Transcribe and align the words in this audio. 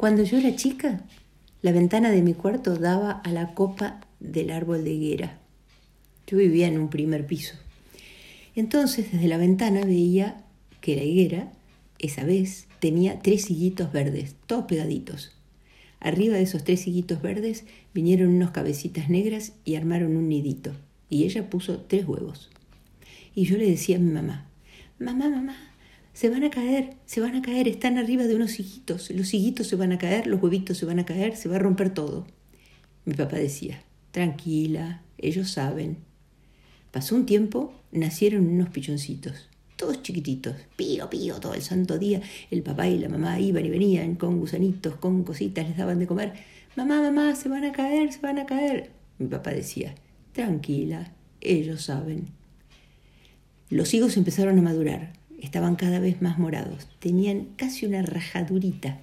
Cuando 0.00 0.24
yo 0.24 0.38
era 0.38 0.56
chica, 0.56 1.04
la 1.60 1.72
ventana 1.72 2.10
de 2.10 2.22
mi 2.22 2.32
cuarto 2.32 2.76
daba 2.76 3.10
a 3.10 3.32
la 3.32 3.52
copa 3.52 4.00
del 4.18 4.50
árbol 4.50 4.82
de 4.82 4.92
higuera. 4.92 5.38
Yo 6.26 6.38
vivía 6.38 6.68
en 6.68 6.78
un 6.78 6.88
primer 6.88 7.26
piso. 7.26 7.56
Entonces, 8.54 9.12
desde 9.12 9.28
la 9.28 9.36
ventana 9.36 9.84
veía 9.84 10.42
que 10.80 10.96
la 10.96 11.02
higuera, 11.02 11.52
esa 11.98 12.24
vez, 12.24 12.66
tenía 12.78 13.20
tres 13.20 13.50
higuitos 13.50 13.92
verdes, 13.92 14.36
todos 14.46 14.64
pegaditos. 14.64 15.36
Arriba 16.00 16.36
de 16.36 16.44
esos 16.44 16.64
tres 16.64 16.86
higuitos 16.86 17.20
verdes 17.20 17.66
vinieron 17.92 18.30
unos 18.30 18.52
cabecitas 18.52 19.10
negras 19.10 19.52
y 19.66 19.74
armaron 19.74 20.16
un 20.16 20.30
nidito. 20.30 20.72
Y 21.10 21.24
ella 21.24 21.50
puso 21.50 21.76
tres 21.76 22.08
huevos. 22.08 22.48
Y 23.34 23.44
yo 23.44 23.58
le 23.58 23.68
decía 23.68 23.96
a 23.96 24.00
mi 24.00 24.10
mamá, 24.12 24.46
mamá, 24.98 25.28
mamá, 25.28 25.58
se 26.12 26.28
van 26.28 26.44
a 26.44 26.50
caer, 26.50 26.96
se 27.06 27.20
van 27.20 27.36
a 27.36 27.42
caer, 27.42 27.68
están 27.68 27.98
arriba 27.98 28.24
de 28.24 28.34
unos 28.34 28.58
higuitos, 28.58 29.10
los 29.10 29.32
higuitos 29.32 29.66
se 29.66 29.76
van 29.76 29.92
a 29.92 29.98
caer, 29.98 30.26
los 30.26 30.42
huevitos 30.42 30.76
se 30.76 30.86
van 30.86 30.98
a 30.98 31.06
caer, 31.06 31.36
se 31.36 31.48
va 31.48 31.56
a 31.56 31.60
romper 31.60 31.94
todo. 31.94 32.26
Mi 33.04 33.14
papá 33.14 33.36
decía, 33.36 33.82
tranquila, 34.10 35.02
ellos 35.18 35.50
saben. 35.50 35.98
Pasó 36.90 37.14
un 37.14 37.26
tiempo, 37.26 37.72
nacieron 37.92 38.48
unos 38.48 38.70
pichoncitos, 38.70 39.48
todos 39.76 40.02
chiquititos, 40.02 40.56
pío, 40.76 41.08
pío, 41.08 41.40
todo 41.40 41.54
el 41.54 41.62
santo 41.62 41.98
día. 41.98 42.20
El 42.50 42.62
papá 42.62 42.88
y 42.88 42.98
la 42.98 43.08
mamá 43.08 43.40
iban 43.40 43.64
y 43.64 43.70
venían 43.70 44.16
con 44.16 44.38
gusanitos, 44.38 44.96
con 44.96 45.24
cositas, 45.24 45.66
les 45.66 45.76
daban 45.76 45.98
de 45.98 46.06
comer. 46.06 46.34
Mamá, 46.76 47.00
mamá, 47.00 47.34
se 47.34 47.48
van 47.48 47.64
a 47.64 47.72
caer, 47.72 48.12
se 48.12 48.20
van 48.20 48.38
a 48.38 48.46
caer. 48.46 48.90
Mi 49.18 49.28
papá 49.28 49.50
decía, 49.52 49.94
tranquila, 50.32 51.12
ellos 51.40 51.82
saben. 51.82 52.28
Los 53.70 53.94
higos 53.94 54.16
empezaron 54.16 54.58
a 54.58 54.62
madurar, 54.62 55.12
estaban 55.40 55.76
cada 55.76 55.98
vez 55.98 56.22
más 56.22 56.38
morados, 56.38 56.88
tenían 56.98 57.46
casi 57.56 57.86
una 57.86 58.02
rajadurita, 58.02 59.00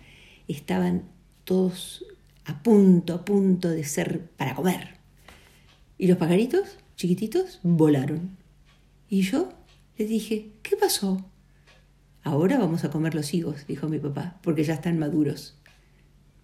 estaban 0.48 1.04
todos 1.44 2.06
a 2.46 2.64
punto, 2.64 3.14
a 3.14 3.26
punto 3.26 3.70
de 3.70 3.84
ser 3.84 4.30
para 4.38 4.56
comer. 4.56 4.98
Y 5.98 6.08
los 6.08 6.18
pajaritos, 6.18 6.78
chiquititos, 6.96 7.60
volaron. 7.64 8.38
Y 9.10 9.22
yo 9.22 9.50
les 9.98 10.10
dije, 10.10 10.52
¿qué 10.64 10.78
pasó? 10.78 11.26
Ahora 12.24 12.58
vamos 12.58 12.84
a 12.84 12.92
comer 12.92 13.16
los 13.16 13.34
higos, 13.34 13.66
dijo 13.68 13.88
mi 13.88 14.00
papá, 14.00 14.40
porque 14.44 14.64
ya 14.64 14.74
están 14.74 15.00
maduros. 15.00 15.58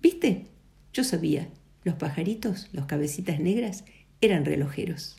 ¿Viste? 0.01 0.47
Yo 0.93 1.03
sabía, 1.03 1.49
los 1.83 1.95
pajaritos, 1.95 2.69
los 2.71 2.85
cabecitas 2.85 3.39
negras, 3.39 3.85
eran 4.21 4.45
relojeros. 4.45 5.17